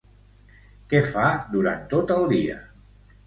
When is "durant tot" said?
1.55-2.13